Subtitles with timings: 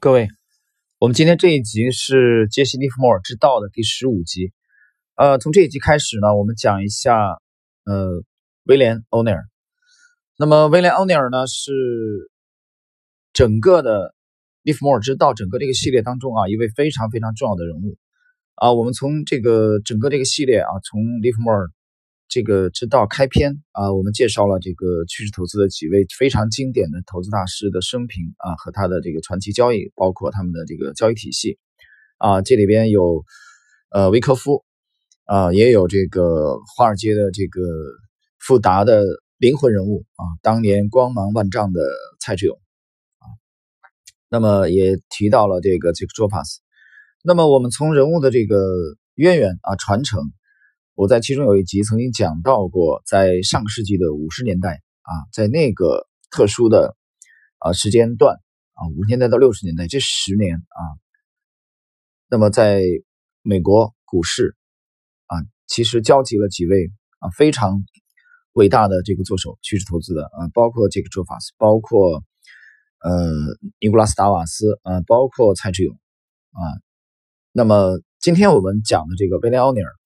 [0.00, 0.28] 各位，
[1.00, 4.52] 我们今天这一集是杰西·利弗莫尔之道的第十五集。
[5.16, 7.18] 呃，从这一集开始呢，我们讲一下
[7.84, 8.22] 呃
[8.62, 9.42] 威廉·欧尼尔。
[10.36, 12.30] 那么威廉·欧尼尔呢，是
[13.32, 14.14] 整个的
[14.62, 17.98] 利弗莫尔之道整个这个系列当中啊一位非常非常重要的人物
[18.54, 18.72] 啊。
[18.72, 21.68] 我们从这个整个这个系列啊，从利弗莫尔。
[22.28, 31.58] 这个之道开篇啊，我们介绍了这个趋势投资的几位非常经典的投资大师的生平啊和他的这个传奇交易，包括他们的这个交易体系
[32.18, 33.24] 啊，这里边有
[33.90, 34.62] 呃维科夫
[35.24, 37.62] 啊，也有这个华尔街的这个
[38.38, 39.04] 富达的
[39.38, 41.80] 灵魂人物啊，当年光芒万丈的
[42.20, 42.60] 蔡志勇
[43.20, 43.24] 啊，
[44.28, 46.60] 那么也提到了这个杰克·卓帕斯，
[47.24, 48.58] 那么我们从人物的这个
[49.14, 50.20] 渊源啊传承。
[50.98, 56.96] 我在其中有一集曾经讲到过，在上个世纪的五十年代啊，在那个特殊的
[57.58, 58.34] 啊时间段
[58.74, 60.82] 啊，五十年代到六十年代这十年啊，
[62.28, 62.82] 那么在
[63.42, 64.56] 美国股市
[65.26, 66.90] 啊，其实交集了几位
[67.20, 67.84] 啊非常
[68.54, 72.24] 伟大的这个做手趋势投资的啊，包括这个卓法斯，包括
[73.04, 73.30] 呃
[73.78, 75.94] 尼古拉斯达瓦斯啊，包括蔡志勇
[76.50, 76.58] 啊。
[77.52, 79.97] 那么今天我们讲的这个威廉奥尼尔。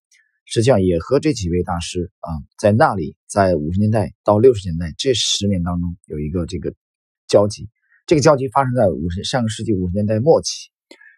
[0.45, 6.75] 实际上也和这几位大师啊，在那里，在五十年代到六十年代这十年当中有一个这个
[7.29, 7.71] 交集。
[8.07, 10.71] 这个交集发生在五十上个世纪五十年代末期。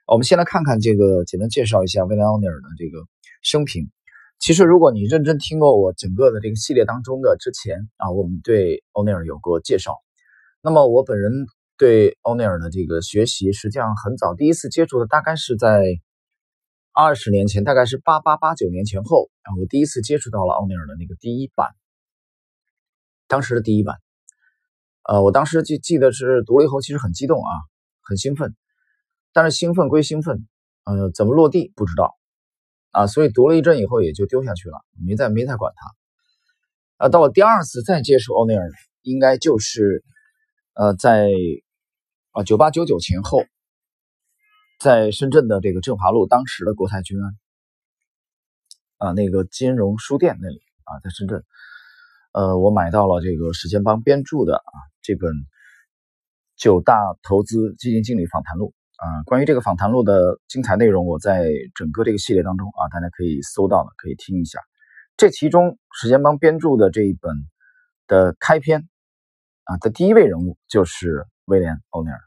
[0.07, 2.99] 我们先来看看这个，简单介绍一下威廉·奥尼尔的这个
[3.43, 3.91] 生平。
[4.39, 9.97] 其实，如果你认真听过我整个的这个系列当中的之前啊，我们对欧尼尔有过介绍。
[10.63, 11.33] 那么，我本人
[11.79, 15.83] 对欧尼尔的这个学习，实际上很早，第一次接触的大概是在。
[16.97, 21.75] 二十年前，大概是八八八九年前后，然后我第一次接触到了奥尼尔的那个第一版，
[23.27, 23.97] 当时的第一版，
[25.03, 27.51] 呃，我当时记记得是读了以后，其实很激动啊，
[28.01, 28.55] 很兴奋，
[29.33, 30.47] 但是兴奋归兴奋，
[30.85, 32.17] 呃，怎么落地不知道
[32.93, 37.07] 啊，所以读了一阵以后也就丢下去了，没再没再管它。
[37.07, 38.71] 啊，到了第二次再接触奥尼尔，
[39.03, 40.05] 应该就是
[40.75, 41.29] 呃在
[42.31, 43.43] 啊九八九九前后。
[44.85, 47.39] 在深圳的这个振华路，当时的国泰君安
[48.99, 51.43] 啊，那个金融书店那里啊，在深圳，
[52.35, 55.31] 呃，我买到了这个史建邦编著的啊这本
[56.59, 59.23] 《九大投资基金经理访谈录》啊。
[59.23, 64.59] 关于这个访谈录的精彩内容，我在整个这个系列当中啊，大家可以搜到的，可以听一下。
[65.17, 67.35] 这其中史建邦编著的这一本
[68.07, 68.87] 的开篇
[69.63, 72.21] 啊的第一位人物就是威廉·欧尼尔。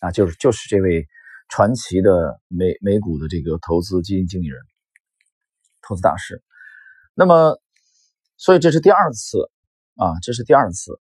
[0.00, 1.06] 啊，就是就是这位
[1.48, 4.58] 传奇的美美股的这个投资基金经理人、
[5.82, 6.42] 投资大师。
[7.14, 7.60] 那么，
[8.38, 9.50] 所以这是第二次
[9.96, 10.98] 啊，这是第二次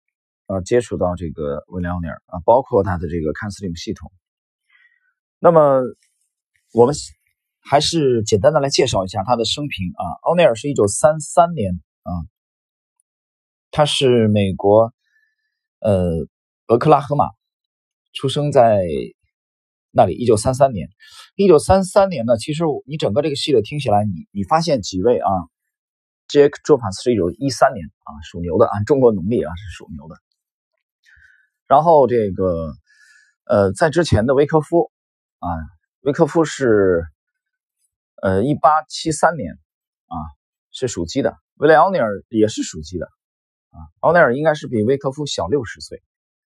[0.46, 4.12] 啊接触到这个威廉奥尼尔啊，包括他的这个看斯林系统。
[5.40, 5.82] 那么，
[6.72, 6.94] 我们
[7.62, 10.06] 还是简单的来介绍一下他的生平啊。
[10.22, 12.12] 奥尼尔是一九三三年啊，
[13.72, 14.94] 他是美国
[15.80, 16.28] 呃
[16.68, 17.26] 俄克拉荷马。
[18.14, 18.80] 出生在
[19.92, 20.88] 那里，一九三三年。
[21.36, 25.30] 一九三三年呢，其实你整个这个系列听起来，你你发现几位啊
[26.30, 30.16] ？Jack Jones 是一九一三年啊，属牛的，啊中国农历啊是属牛的。
[31.68, 32.74] 然后这个
[33.46, 34.92] 呃，在之前的维克夫
[35.40, 35.50] 啊，
[36.02, 37.04] 维克夫是
[38.22, 39.54] 呃一八七三年
[40.06, 40.18] 啊，
[40.72, 41.36] 是属鸡的。
[41.56, 43.06] 威廉奥尼尔也是属鸡的
[43.70, 46.02] 啊，奥尼尔应该是比维克夫小六十岁。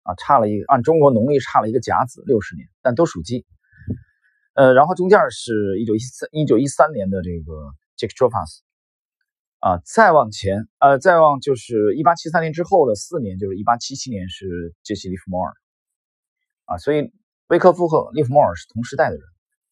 [0.08, 3.44] 啊，差了一个，按中国农历差了一个甲子六十年，但都属鸡。
[4.54, 7.52] 呃，然后中间是一九一三一九一三年的这个
[7.98, 8.62] Jack j o p a s
[9.58, 15.52] 啊，再往前，呃，再往就是一八七三年之后的四年，就是一八七七年是杰西·利弗莫尔，
[16.64, 17.12] 啊，所以
[17.48, 19.22] 威克夫和利弗莫尔是同时代的人，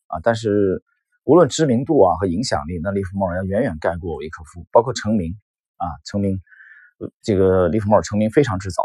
[0.09, 0.83] 啊，但是
[1.25, 5.33] 无论知名度啊和影响力，那利弗莫尔要远远盖过维克夫，包括成名，
[5.79, 6.41] 啊，成名，
[7.23, 8.83] 这个利弗莫尔成名非常之早。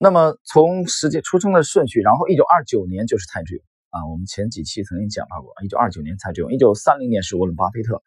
[0.00, 8.00] 那么从时间出生的顺序，然后一九二九年就是蔡志勇啊，我们前几期曾经讲到过，一九二九年蔡志勇，一九三零年是沃伦巴菲特，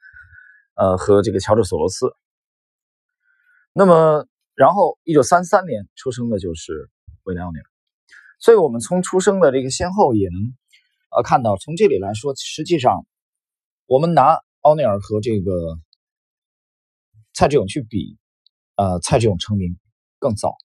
[0.75, 2.13] 呃和这个乔治索罗斯。
[3.73, 6.89] 那么然后一九三三年出生的就是
[7.23, 7.65] 威廉奥尼尔，
[8.39, 10.53] 所以我们从出生的这个先后也能
[11.13, 13.05] 呃看到，从这里来说，实际上
[13.85, 15.77] 我们拿奥尼尔和这个
[17.33, 18.17] 蔡志勇去比，
[18.77, 19.77] 呃蔡志勇成名
[20.19, 20.55] 更早。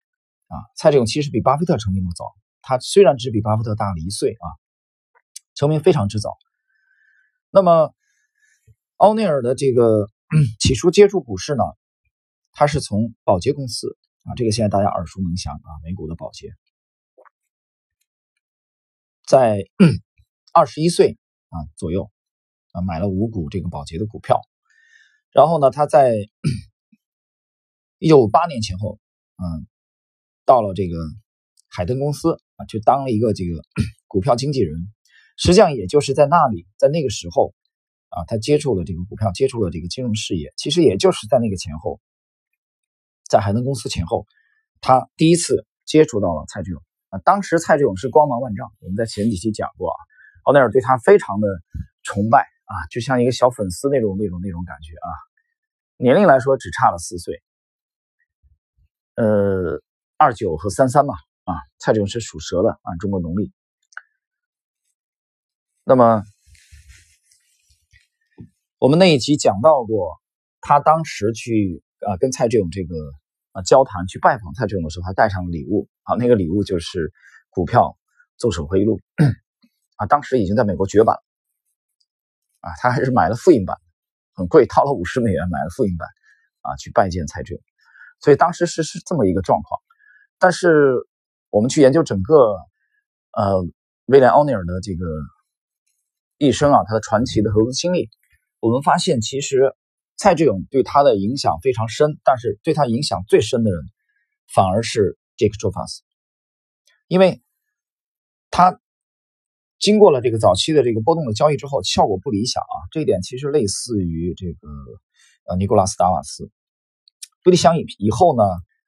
[0.49, 4.47] 啊，蔡志勇其实比巴菲特成名的早，他虽然只比巴菲特大了一岁啊，
[5.55, 6.37] 成名非常之早。
[7.51, 7.95] 那么，
[8.97, 10.09] 奥尼尔的这个
[10.61, 11.65] 起初接触股市呢，
[12.53, 16.53] 他是从宝洁公司啊，这个现在大家耳熟能详啊，美股的宝洁。
[19.27, 19.65] 在
[20.53, 22.11] 二十一岁啊左右
[22.73, 24.41] 啊买了五股这个宝洁的股票，
[25.33, 26.15] 然后呢，他在
[27.99, 28.99] 一九五八年前后，
[29.37, 29.67] 嗯，
[30.47, 30.97] 到了这个
[31.69, 33.61] 海登公司啊，去当了一个这个
[34.09, 34.75] 股票经纪人。
[35.37, 37.53] 实际上，也就是在那里，在那个时候
[38.09, 40.55] 啊，他接触了这个股票，接触了这个金融事业。
[40.57, 42.01] 其实也就是在那个前后，
[43.29, 44.27] 在海登公司前后，
[44.81, 47.19] 他第一次接触到了蔡志勇啊。
[47.19, 49.99] 当时蔡志勇是光芒万丈，我们在前几期讲过啊，
[50.45, 51.49] 奥内尔对他非常的
[52.03, 55.09] 崇拜啊，就像一个小粉丝那种那种那种感觉啊。
[55.99, 57.43] 年龄来说只差了四岁，
[59.17, 59.83] 呃，
[60.19, 61.15] 二九和三三嘛
[61.45, 63.53] 啊，蔡志勇是属蛇的，按中国农历。
[65.85, 66.23] 那么，
[68.79, 70.19] 我们那一集讲到过，
[70.63, 72.97] 他当时去啊跟蔡志勇这个
[73.53, 77.13] 啊交谈，去拜访蔡志勇的时候，还带上了礼物啊，那个礼物就是
[77.51, 77.99] 股票
[78.39, 78.99] 奏手回忆录
[79.97, 81.17] 啊，当时已经在美国绝版
[82.61, 83.77] 啊，他还是买了复印版，
[84.33, 86.09] 很贵，掏了五十美元买了复印版
[86.63, 87.63] 啊，去拜见蔡志勇，
[88.21, 89.79] 所以当时是是这么一个状况。
[90.39, 90.95] 但是
[91.51, 92.57] 我们去研究整个
[93.33, 93.65] 呃
[94.07, 95.05] 威廉奥尼尔的这个。
[96.39, 98.11] 一生啊，他的传奇的投资经历，
[98.61, 99.75] 我们发现其实
[100.19, 103.81] 蔡志勇对他的影响非常深，但是对他影响最深的人
[104.53, 106.03] 反而是杰克·卓法斯，
[107.09, 107.41] 因为
[108.51, 108.79] 他
[109.79, 114.69] 经过了这个早期的这个波动的交易之后，效果不理想啊，这一点其实类似于这个
[115.49, 116.51] 呃尼古拉斯·达瓦斯
[117.43, 118.45] 不理想以以后呢，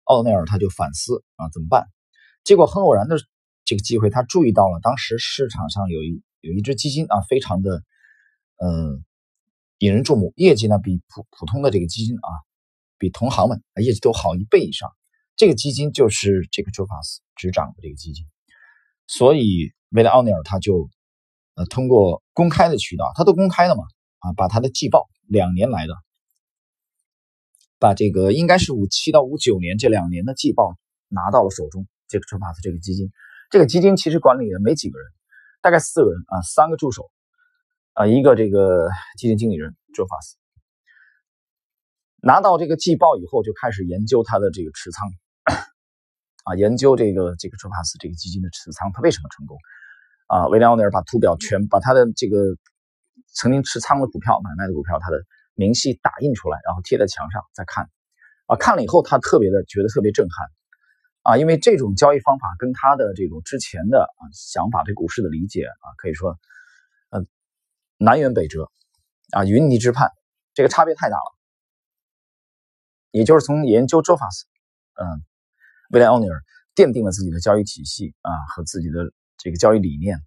[0.08, 1.86] 奥内尔他就反思啊怎么办？
[2.44, 3.16] 结果很偶然的
[3.64, 6.22] 这个机会，他注意到了当时市场上有一。
[6.40, 7.82] 有一只基金啊，非常的，
[8.64, 9.04] 嗯，
[9.78, 12.30] 引人注目，业绩呢比普普通的这个基金啊，
[12.96, 14.88] 比同行们业绩都好一倍以上。
[15.34, 18.24] 这个基金就是这个 j o f a s 执掌的这个基金，
[19.08, 20.88] 所以为了奥尼尔他就
[21.56, 23.82] 呃通过公开的渠道，他都公开了嘛
[24.20, 25.94] 啊，把他的季报两年来的，
[27.78, 30.76] 把这个应该是五七到五九年这两年的季报
[31.08, 31.86] 拿到了手中。
[32.08, 33.12] 这个 j o f a s 这个基金，
[33.50, 35.06] 这个基金其实管理人没几个人。
[35.60, 37.10] 大概四个人啊，三个助手，
[37.92, 38.88] 啊，一个这个
[39.18, 40.36] 基金经理人 j o f a s
[42.22, 45.10] 拿到这个季报以后，就开始研究他的这个持仓，
[46.44, 49.58] 啊，研究这个这个 j o f a s 这个基金的持仓，他为什么成功？
[50.28, 52.38] 啊，威廉奥尼尔把图表全把他的这个
[53.34, 55.18] 曾经持仓的股票、买卖的股票，他的
[55.58, 57.90] 明细打印出来，然后贴在墙上再看，
[58.46, 60.46] 啊，看了以后他特别的觉得特别震撼。
[61.22, 66.38] 啊，因为这种交易方法跟他的这种之前的啊想法对股市的理解啊，可以说，
[67.10, 67.26] 呃，
[67.98, 68.70] 南辕北辙，
[69.32, 70.10] 啊，云泥之判，
[70.54, 71.36] 这个差别太大了。
[73.10, 74.46] 也就是从研究 j o f a s
[74.94, 75.04] 嗯，
[75.90, 76.40] 威廉奥尼尔
[76.74, 80.20] 奠定了自己的交易体系啊和自己的这个交易理念。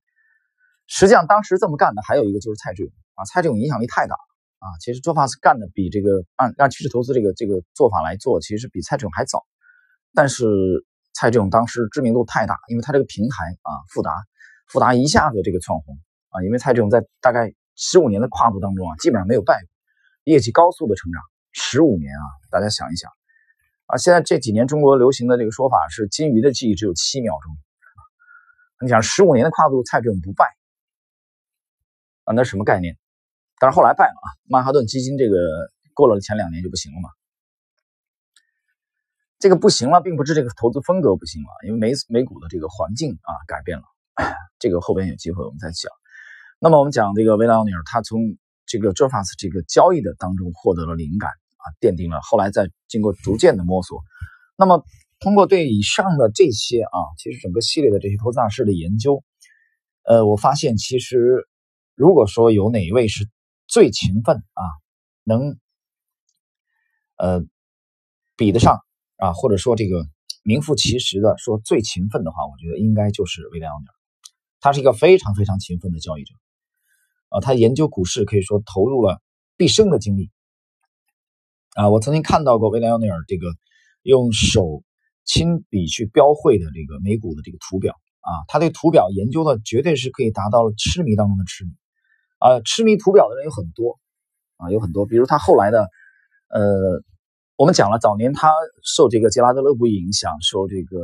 [0.86, 4.16] 实际上，当时这么干的还有一个就是蔡志勇啊，蔡志勇影响力太大
[4.62, 4.80] 啊。
[4.80, 9.46] 其实 j o f a s 干的比这个按按趋势投资这个这个做法来做，其实比蔡志勇还早，
[10.14, 10.86] 但是。
[11.14, 14.12] 蔡志勇当时知名度太大，因为他这个平台啊，富达，
[14.66, 16.00] 富达一下子这个窜红
[16.30, 19.68] 啊，因为蔡志勇在大概十五年的跨度当中啊，基本上没有败过，
[20.24, 21.22] 业绩高速的成长，
[21.52, 23.12] 十五年啊，大家想一想
[23.88, 27.54] 啊，现在这几年中国流行的这个说法是金鱼的记忆只有七秒钟，
[28.80, 30.46] 你想十五年的跨度，蔡志勇不败
[32.24, 32.98] 啊，那什么概念？
[33.62, 35.38] 但是后来败了啊，曼哈顿基金这个
[35.94, 37.10] 过了前两年就不行了嘛。
[39.38, 43.84] 这个不行了，并不是这个投资风格不行了，因为美美股的这个环境啊改变了。
[44.58, 45.92] 这个后边有机会我们再讲。
[46.60, 48.20] 那么我们讲这个维拉奥尼尔，他从
[48.66, 54.02] 这个 j o f a s 这个交易的当中获得了灵感啊，奠定了后来再经过逐渐的摸索。
[54.58, 54.84] 那么
[55.20, 59.24] 通过对以上的这些啊，其实整个系列的这些投资大师的研究，
[60.04, 61.48] 呃，我发现其实
[61.96, 63.28] 如果说有哪一位是
[63.72, 64.64] 最勤奋啊，
[65.24, 65.58] 能
[67.16, 67.42] 呃
[68.38, 68.78] 比得上。
[69.22, 70.08] 啊，或者说这个
[70.44, 73.94] 名副其实的说最勤奋的话，我觉得应该就是威廉奥尼尔，
[74.60, 76.34] 他是一个非常非常勤奋的交易者，
[77.30, 79.22] 啊，他研究股市可以说投入了
[79.58, 80.32] 毕生的精力，
[81.76, 83.46] 啊，我曾经看到过威廉奥尼尔这个
[84.02, 84.82] 用手
[85.24, 91.70] 亲笔去标绘的这个美股的这个图表，啊，他对图表研究的绝对是可以达到了痴迷当中的痴迷，
[92.42, 94.00] 啊，痴迷图表的人有很多，
[94.58, 95.88] 啊，有很多，比如他后来的，
[96.50, 97.02] 呃。
[97.58, 98.52] 我们讲了，早年他
[98.84, 100.98] 受这个杰拉德勒布影响，受这个，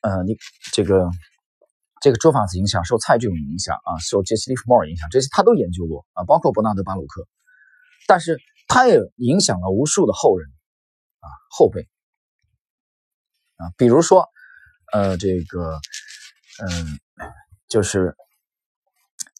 [0.00, 0.34] 呃，你
[0.72, 1.10] 这个
[2.00, 7.28] 这个周法斯影响，受蔡志勇影响啊，受杰西·利弗莫尔影响，这些他都研究过啊，包括伯纳德·巴鲁克，
[8.06, 10.48] 但是他也影响了无数的后人
[11.18, 11.86] 啊，后辈
[13.56, 14.26] 啊，比如说，
[14.94, 15.78] 呃，这个，
[16.64, 16.98] 嗯，
[17.68, 18.16] 就是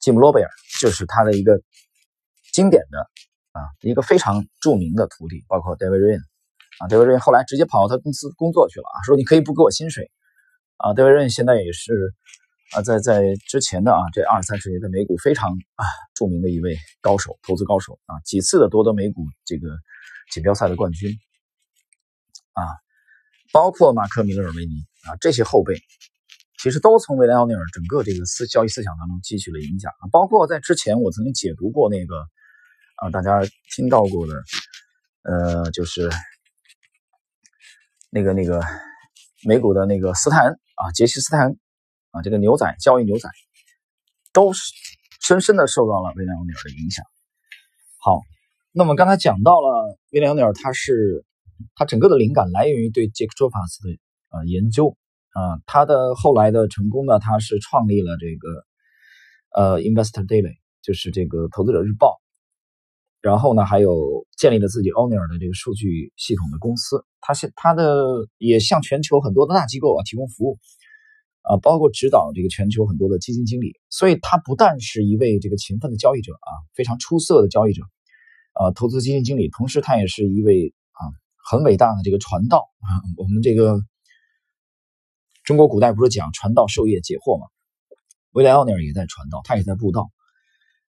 [0.01, 1.61] 吉姆·罗贝尔，就是他的一个
[2.53, 2.99] 经典的
[3.53, 6.23] 啊一个非常著名的徒弟，包括 David Ryan
[6.79, 10.11] 啊，David Ryan 后来直接跑到他公司工作去了啊，说你可以不给我薪水
[10.79, 12.15] 啊，David Ryan 现在也是
[12.73, 19.69] 啊在在之前的啊这二三十年的美股非常啊著名的一位高手，投资高手啊，几次的夺得美股这个
[20.33, 21.15] 锦标赛的冠军
[22.55, 22.65] 啊，
[23.53, 25.75] 包括马克·米勒尔维尼啊这些后辈。
[26.63, 32.17] 其实都从威廉奥尼尔整个这个思交易思想当中汲取了影响啊，包括在之前我曾经解读过那个
[32.97, 33.41] 啊，大家
[33.75, 34.35] 听到过的，
[35.23, 36.11] 呃，就是
[38.11, 38.63] 那个那个
[39.43, 41.57] 美股的那个斯坦啊，杰西斯坦
[42.11, 43.27] 啊，这个牛仔交易牛仔，
[44.35, 44.61] 都是
[45.23, 47.07] 深深的受到了威廉奥尼尔的影响。
[47.97, 48.21] 好，
[48.73, 51.25] 那么刚才讲到了威廉奥尼尔，他是
[51.75, 53.99] 他整个的灵感来源于对杰克·卓法斯的
[54.29, 54.95] 呃研究。
[55.33, 58.65] 啊，他的后来的成功呢，他是创立了这个
[59.55, 62.21] 呃 Investor Daily，就是这个投资者日报，
[63.21, 67.05] 然后呢，还有建立了自己 Owner 的这个数据系统的公司。
[67.21, 70.59] 他现他的也向全球很多的大机构啊提供服务，
[71.43, 73.75] 啊，包括指导这个全球很多的基金经理。
[73.89, 77.83] 所以，他不但是一位这个勤奋的交易者啊，非常出色的交易者，
[78.55, 81.07] 啊，投资基金经理，同时他也是一位啊
[81.49, 83.81] 很伟大的这个传道啊，我们这个。
[85.43, 87.47] 中国古代不是讲传道授业解惑吗？
[88.33, 90.11] 威廉奥尼尔也在传道，他也在布道。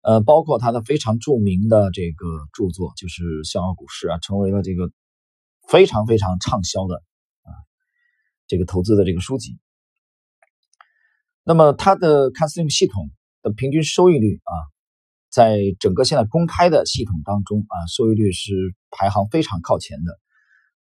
[0.01, 4.91] 呃，包括他的非常著名的这个著作，就是《笑傲股市》啊，成为了这个
[5.67, 6.95] 非常非常畅销的
[7.43, 7.51] 啊
[8.47, 9.57] 这个投资的这个书籍。
[11.43, 13.09] 那么，他的 Caslim 系统
[13.41, 14.53] 的平均收益率啊，
[15.29, 18.53] 在整个现在公开的系统当中啊，收益率是
[18.91, 20.19] 排行非常靠前的。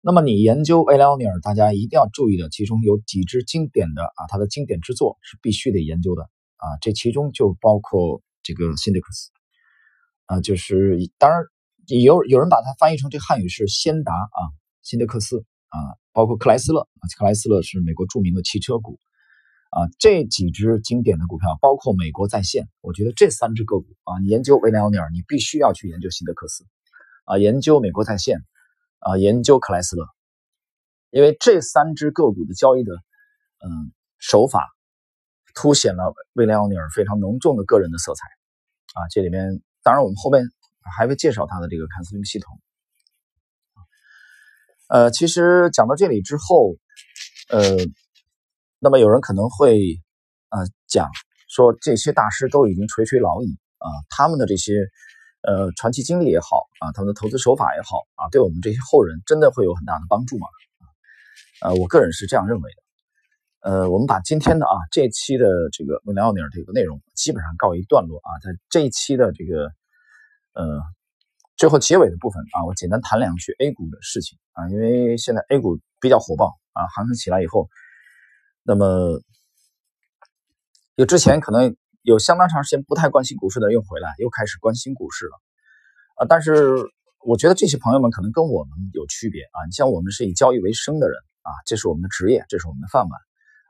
[0.00, 6.78] 那么你研究威廉奥尼尔，大家一定要注意的，其中有几支经典的啊，他的经典之作是必须得研究的啊。
[6.80, 9.30] 这其中就包括这个辛德克斯
[10.26, 11.40] 啊，就是当然
[11.88, 14.40] 有有人把它翻译成这汉语是先达啊，
[14.82, 15.76] 辛德克斯啊，
[16.12, 19.00] 包括克莱斯勒啊，克莱斯勒是美国著名的汽车股
[19.70, 19.90] 啊。
[19.98, 26.64] 这几只经典的股票，包括美国在线，我觉得这三只个股啊，你研究威廉奥尼尔，你必须要去研究辛德克斯
[27.24, 28.44] 啊，研究美国在线。
[29.00, 30.06] 啊，研究克莱斯勒，
[31.10, 34.68] 因为这三只个股的交易的，嗯，手法
[35.54, 38.26] 凸显了威廉奥尼尔非常浓重的个人的色彩。
[38.94, 40.42] 啊，这里面当然我们后面
[40.96, 42.60] 还会介绍他的这个坎斯林系统。
[44.88, 46.76] 呃，其实讲到这里之后，
[47.50, 47.76] 呃，
[48.78, 49.80] 那么有人可能会
[50.48, 51.08] 啊讲
[51.48, 54.72] 说这些大师都已经垂垂老矣啊，他们的这些。
[55.40, 60.48] 呃，传奇经历也好啊，他们的投资手法也好啊，对我们这些后人真的会有很大的帮助吗？
[61.62, 62.82] 呃，我个人是这样认为的。
[63.60, 69.70] 呃，我们把今天的啊这期的这个威廉奥尼尔这个内容基本上告一段落啊，在这一期的这个
[70.54, 70.82] 呃
[71.56, 77.68] 最后结尾的部分啊，我简单谈两句 A 股的事情啊，因为现在 A 股比较火爆啊，行情起来以后，
[78.64, 79.20] 那么
[80.96, 81.76] 有之前可能。
[82.08, 85.36] 有相当长时间不太关心股市的又回来，又开始关心股市了，
[86.16, 86.26] 啊！
[86.26, 86.88] 但是
[87.22, 89.68] 我觉得这些朋友们可能跟我们有区别啊。
[89.68, 93.20] 你像我们是以交易为生的人啊，这是我们的职业，这是我们的饭碗，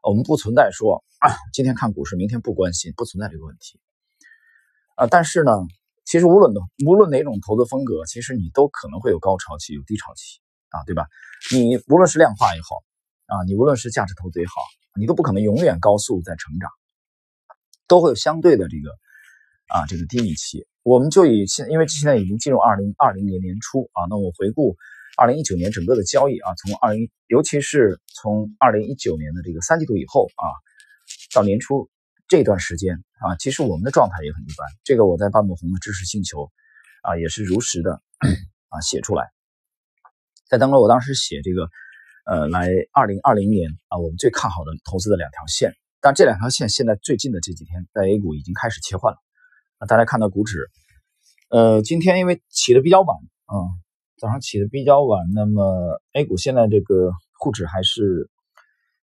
[0.08, 3.80] 我们不存在说啊， 今天看股市，明天不关心，不存在这个问题
[4.94, 5.08] 啊。
[5.08, 5.50] 但是呢，
[6.04, 6.54] 其实无论
[6.86, 11.08] 无论哪种投资风格，其实你都可能会有高潮期，有低潮期啊，对吧？
[11.52, 12.76] 你无论是量化也好
[13.26, 14.52] 啊，你无论是价值投资也好，
[14.94, 16.70] 你都不可能永远高速在成长。
[17.88, 18.90] 都会有相对的这个
[19.74, 20.66] 啊，这个低迷期。
[20.82, 24.76] 我们就以现，因为现在已经进入二零二零年年初啊，那我回顾
[25.16, 30.46] 二零一九年整个的交易啊，从二零，尤其是从二零一九年的这个三季度以后啊，
[31.34, 31.90] 到年初
[32.26, 34.66] 这段时间啊，其实我们的状态也很一般。
[34.84, 36.50] 这个我在半亩红的知识星球
[37.02, 38.00] 啊，也是如实的
[38.68, 39.26] 啊写出来。
[40.48, 41.68] 在当中，我当时写这个
[42.24, 45.74] 呃，来二零二零年啊，我们最看好的投资的两条线。
[46.00, 49.18] 但这两条线现在最近的这几天，在 A 股已经开始切换了。
[49.78, 50.68] 啊，大家看到股指，
[51.50, 53.54] 呃，今天因为起的比较晚啊，
[54.16, 58.30] 早上起的比较晚，那么 A 股现在这个沪指还是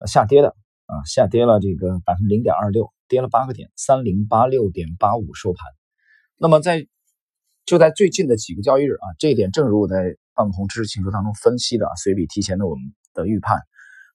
[0.06, 0.50] 下跌的
[0.86, 5.66] 啊，下跌了这个百分之零点二六，跌了八个点，三零八六点八五收盘。
[6.38, 6.88] 那么在
[7.66, 13.60] 就在最近的几个交易日啊，这一点正如我在半空知识星球当中分析的，随笔提前的我们的预判。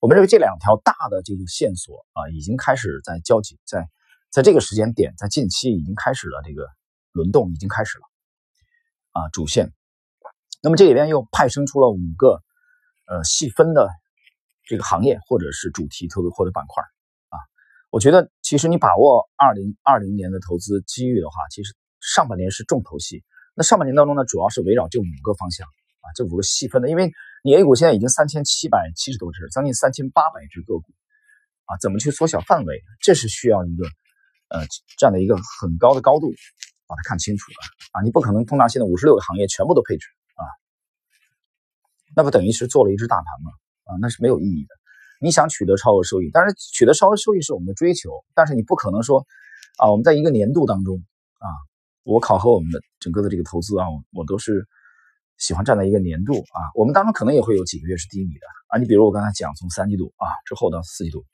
[0.05, 3.89] 我们认为这两条大的这个线索啊，已经开始在交集，在
[4.31, 6.69] 在这个时间点，在近期已经开始了这个
[7.13, 8.05] 轮动，已经开始了
[9.13, 9.73] 啊主线。
[10.63, 12.43] 那么这里边又派生出了五个
[13.07, 13.89] 呃细分的
[14.67, 16.83] 这个行业或者是主题投资或者板块
[17.31, 17.41] 啊。
[17.89, 23.25] 我觉得其实你把握二零二零年的投资机遇的话，其实上半年是重头戏。
[23.55, 27.11] 那上半年当中呢，主要是围绕这五个方向啊，这五个细分的，因为
[27.47, 30.87] 你 A 股现在已经三千七百七十多只，将近三千八百只个股
[31.67, 32.83] 啊，怎么去缩小范围？
[33.03, 33.85] 这是需要一个
[34.49, 34.65] 呃
[34.97, 36.33] 这样的一个很高的高度
[36.87, 37.57] 把它看清楚的
[37.93, 40.43] 啊，你不可能通达现在五十六个行业全部都配置啊，
[42.17, 43.51] 那不等于是做了一只大盘吗？
[43.85, 44.75] 啊，那是没有意义的。
[45.21, 49.27] 你想取得超额收益，当然取得超额收益是我们的追求，但是你不可能说
[49.77, 50.97] 啊，我们在一个年度当中
[51.41, 51.49] 啊，
[52.05, 54.67] 我考核我们的整个的这个投资啊，我我都是
[55.39, 61.25] 喜欢站在一个年度啊，我们当中可能也会有几个月是低迷的啊，你比如我刚才讲从三季度啊之后到四季度，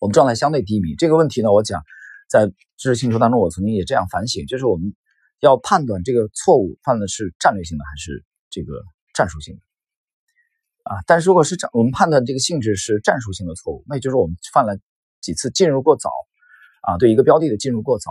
[0.00, 1.82] 我们状态相对低迷这个问题呢，我讲
[2.28, 2.54] 在知
[2.88, 4.94] 识星球当中，我曾经也这样反省，就是我们
[5.40, 8.82] 要判断这个错误犯的是战略性的还是这个
[9.14, 9.60] 战术性的。
[10.84, 14.76] 啊，但是如果是战，我们判断这个性质是战术性的错误，那也就是我们犯了
[15.20, 16.10] 几次进入过早，
[16.80, 18.10] 啊，对一个标的的进入过早，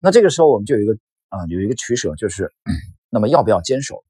[0.00, 2.52] 那这个时候我们就有一个啊，有一个取舍，就是
[3.10, 4.02] 那么要不要坚守，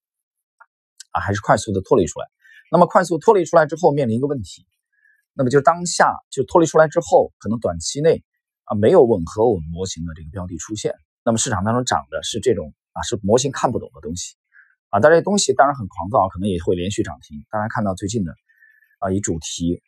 [1.11, 2.27] 啊，还是快速的脱离出来？
[2.71, 4.67] 那么快速脱离出来之后，面临一个问题，
[5.35, 8.25] 那么就当下就脱离出来之后，可能短期内
[8.65, 14.37] 啊没有吻合我们模型的这个标的出现，那么市场当中涨的是这种啊，是模型看不懂的东西。
[14.91, 17.47] 啊，但这东西当然很狂躁，可能也会连续涨停。
[17.49, 18.35] 大家看到最近的
[18.99, 19.81] 啊，以主题，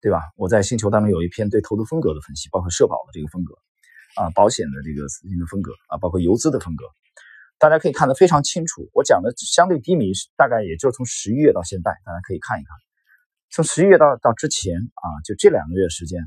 [0.00, 0.22] 对吧？
[0.36, 3.54] 我在星球当中有一篇对投资风格的分析，包括社保的这个风格，
[4.16, 6.84] 啊，保险的这个资金的风格，啊，包括游资的风格，
[7.58, 8.88] 大家可以看得非常清楚。
[8.92, 12.76] 我讲的相对低迷，大概也就是从十一月到现在，大家可以看一看，
[13.50, 16.20] 从十一月到到之前啊，就这两个月时间，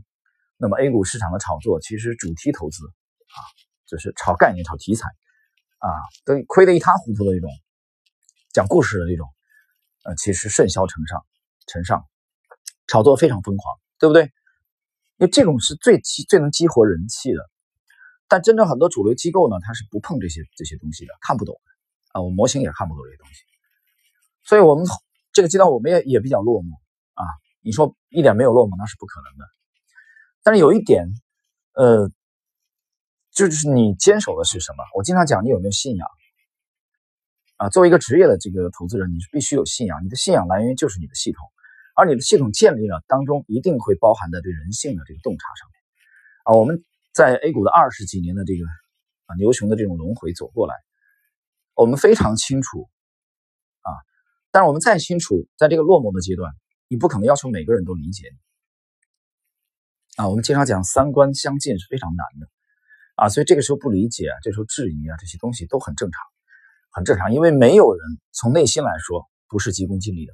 [0.57, 3.39] 那么 A 股市场的炒作，其实主题投资啊，
[3.85, 5.07] 就是炒概念、炒题材
[5.79, 5.89] 啊，
[6.25, 7.49] 都亏得一塌糊涂的那种。
[8.53, 9.27] 讲故事的这种，
[10.03, 11.23] 呃，其实甚嚣尘上，
[11.67, 12.05] 尘上，
[12.87, 14.23] 炒作非常疯狂，对不对？
[15.17, 17.39] 因为这种是最激、最能激活人气的。
[18.27, 23.41] 但真正很多主流机构呢，它是不碰这些这些东西的，看不懂的啊，我模型也看不懂这些东西。
[24.43, 24.85] 所以我们
[25.33, 26.73] 这个阶段我们也也比较落寞
[27.13, 27.23] 啊。
[27.61, 29.45] 你说一点没有落寞，那是不可能的。
[30.43, 31.07] 但是有一点，
[31.73, 32.09] 呃，
[33.31, 34.83] 就是你坚守的是什么？
[34.95, 36.07] 我经常讲，你有没有信仰？
[37.57, 40.05] 啊，作为一个职业的这个投资人，你是必须有信仰。
[40.05, 41.45] 你的信仰来源于就是你的系统，
[41.95, 45.75] 而你的系统建立了当中一定会包含在对人性的这个洞察上面。
[46.43, 46.85] 啊，我们
[47.17, 48.63] 在 A 股的二十几年的这个
[49.25, 50.75] 啊牛熊的这种轮回走过来，
[51.73, 52.87] 我们非常清楚
[53.81, 53.89] 啊。
[54.51, 56.53] 但是我们再清楚，在这个落寞的阶段，
[56.87, 58.37] 你不可能要求每个人都理解你
[60.17, 60.29] 啊。
[60.29, 62.47] 我们经常讲三观相近是非常难的
[63.15, 66.21] 啊，所以这个时候不理解，这时候质疑啊，这些东西都很正常。
[66.91, 70.33] 很正常，因为没有人从内心来说不是急功近利的，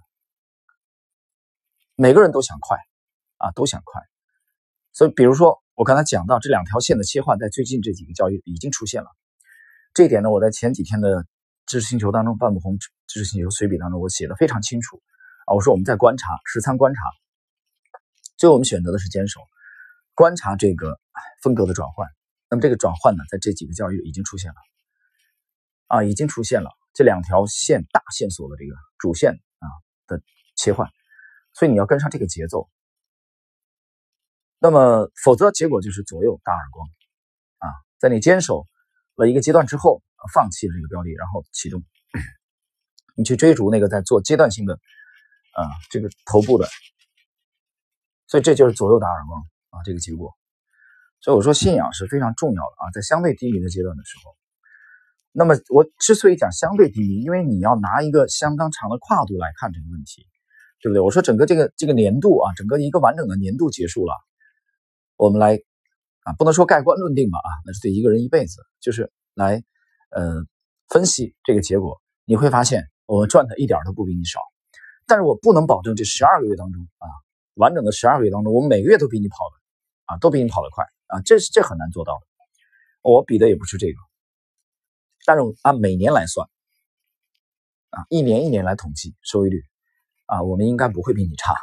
[1.96, 2.78] 每个人都想快
[3.38, 4.02] 啊，都想快。
[4.94, 9.10] 所以，比如说我刚才讲到这两条线的切换，在最近这几个交易已经出现了。
[9.94, 11.26] 这一点呢，我在前几天的
[11.66, 12.78] 知识星球当中，半亩红
[13.08, 15.02] 知识星球随笔当中，我写的非常清楚
[15.48, 15.56] 啊。
[15.56, 17.02] 我说我们在观察，实仓观察，
[18.38, 19.42] 最后我们选择的是坚守，
[20.14, 21.00] 观察这个
[21.42, 22.08] 风格的转换。
[22.50, 24.58] 那么这个转换呢，在这几个交易已经出现了。
[25.88, 29.68] 啊，已经出现了这两条线大线索的这个主线啊
[30.06, 30.22] 的
[30.56, 30.88] 切换，
[31.54, 32.70] 所以你要跟上这个节奏。
[34.64, 36.88] 那么，否则结果就是左右打耳光
[37.58, 37.68] 啊，
[38.00, 38.66] 在你坚守
[39.16, 40.02] 了一个阶段之后，
[40.34, 41.84] 放弃了这个标的，然后启动，
[43.14, 46.66] 你去追逐那个在做阶段性的啊这个头部的，
[48.26, 50.34] 所以这就是左右打耳光啊这个结果。
[51.20, 54.34] 所以我说信仰是非常重要的啊，在相对低迷的阶段的时候。
[55.34, 60.26] 那么我之所以讲相对低迷，因为你要拿一个相当长的跨度来看这个问题，
[60.82, 61.02] 对不对？
[61.02, 64.14] 我说整个这个这个年度啊，整个一个完整的年度结束了，
[65.16, 65.60] 我们来
[66.24, 69.64] 啊，不能说盖棺论定吧啊，那是对一个人一辈子，就是来
[70.10, 70.44] 呃
[70.90, 74.40] 分析这个结果，你会发现我们赚的一点都不比你少，
[75.06, 77.08] 但是我不能保证这十二个月当中啊，
[77.56, 79.56] 完整的十二个月当中，我每个月都比你跑的
[80.06, 82.26] 啊，都比你跑得快啊，这是这很难做到的，
[83.02, 84.00] 我比的也不是这个。
[85.26, 86.48] 但是按每年来算，
[87.92, 89.64] 啊，一年一年来统计收益率，
[90.26, 91.54] 啊，我们应该不会比你差。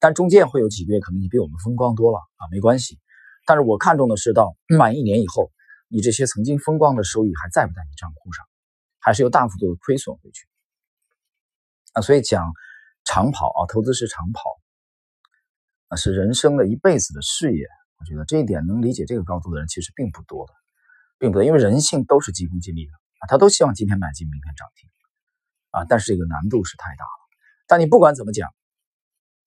[0.00, 2.98] 但中间会有几个月可能你比我们风光多了啊，没关系。
[3.46, 5.52] 但是我看中的是到满一年以后，
[5.88, 8.44] 你这些曾经风光的收益还在不在你账户上，
[8.98, 10.46] 还是有大幅度的亏损回去？
[11.92, 12.52] 啊，所以讲
[13.04, 14.40] 长跑啊，投资是长跑，
[15.88, 17.66] 啊，是人生的一辈子的事业。
[17.98, 20.54] 我觉得这一点能理解这个高度的人其实并不多的。
[21.18, 24.88] 并不多，因为人性都是急功近利的啊，他都希望今天买进，明天涨停
[25.70, 27.10] 啊，但是这个难度是太大了。
[27.66, 28.48] 但你不管怎么讲，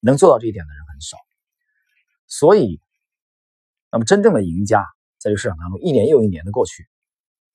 [0.03, 1.17] 能做到这一点的人很少。
[2.27, 2.79] 所以
[3.91, 4.83] 那么真正的赢家
[5.17, 6.87] 在这个市场当中，一年又一年的过去，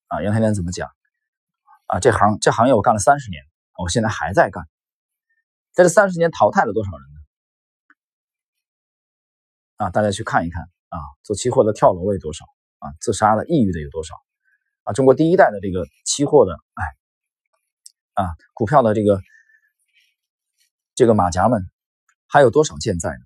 [0.07, 0.91] 啊，杨天天怎么讲？
[1.87, 3.43] 啊，这行这行业我干了三十年，
[3.79, 4.69] 我现在还在干，
[5.73, 7.17] 在这三十年淘汰了多少人呢？
[9.77, 12.45] 啊，大家去看一看啊，做期货的跳楼有多少
[12.79, 12.93] 啊？
[13.01, 14.15] 自杀的、抑郁的有多少？
[14.85, 19.21] 啊，中国第一代的这个期货的，哎，啊，股票的这个
[20.95, 21.63] 这个马甲们
[22.29, 23.25] 还有多少健在呢？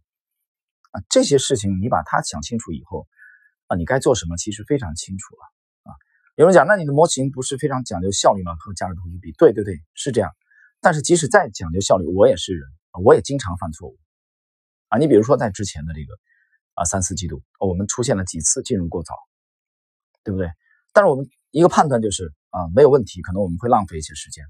[0.92, 3.06] 啊，这些事情你把它想清楚以后，
[3.66, 5.90] 啊，你该做什么其实非常清楚了。
[5.90, 5.94] 啊，
[6.36, 8.54] 有人讲，那你的模型不是非常讲究效率吗？
[8.58, 9.32] 和价值投资比？
[9.32, 10.30] 对对对，是这样。
[10.80, 12.66] 但是即使再讲究效率，我也是人，
[13.04, 13.98] 我也经常犯错误。
[14.88, 16.18] 啊，你比如说在之前的这个。
[16.74, 19.14] 啊，三四季度我们出现了几次进入过早，
[20.24, 20.50] 对不对？
[20.94, 24.46] 但是我们一个判断就是啊，没有问题，可能我们会浪费一些时间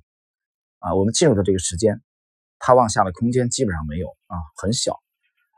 [0.79, 0.95] 啊。
[0.95, 2.01] 我们进入的这个时间，
[2.65, 4.93] 它往下的空间基本上没有啊，很小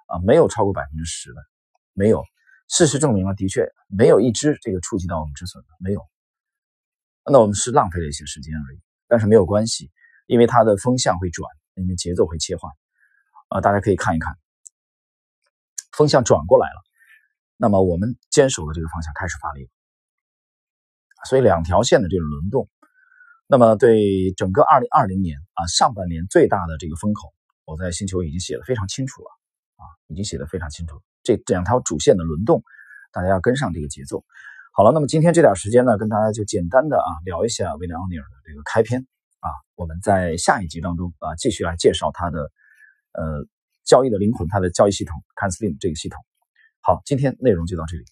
[0.07, 1.41] 啊，没有超过百分之十的，
[1.93, 2.25] 没有。
[2.67, 6.01] 事实证明了，的确没有一只这个触及到我们止损的，没有。
[7.31, 9.93] 那我们是浪费了一些时间而已，但是没有关系，
[10.27, 12.73] 因为它的风向会转，因为节奏会切换
[13.49, 14.35] 啊，大家可以看一看。
[15.93, 16.83] 风向转过来了，
[17.59, 19.69] 那么我们坚守的这个方向开始发力，
[21.29, 22.71] 所以两条线的这种轮动，
[23.47, 27.33] 那么对整个二零二零年啊上半年最大的这个风口，
[27.65, 29.29] 我在星球已经写的非常清楚了
[29.77, 31.01] 啊，已经写的非常清楚。
[31.23, 32.63] 这两条主线的轮动，
[33.13, 34.25] 大家要跟上这个节奏。
[34.73, 39.07] 好了，那么今天这点时间呢，跟大家就简单的啊聊一下威廉奥尼尔的这个开篇
[39.41, 42.51] 啊，我们在下一集当中啊继续来介绍他的
[43.13, 43.47] 呃。
[43.85, 46.19] 交易的灵魂，他的交易系统 c a n s l i m 这个系统。
[46.81, 48.05] 好，今天内容就到这里。